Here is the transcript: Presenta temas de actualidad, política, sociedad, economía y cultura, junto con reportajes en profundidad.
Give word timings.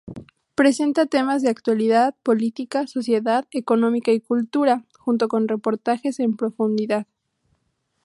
Presenta 0.55 1.05
temas 1.05 1.43
de 1.43 1.49
actualidad, 1.49 2.15
política, 2.23 2.87
sociedad, 2.87 3.45
economía 3.51 4.13
y 4.15 4.19
cultura, 4.19 4.87
junto 4.97 5.27
con 5.27 5.47
reportajes 5.47 6.19
en 6.19 6.35
profundidad. 6.37 7.05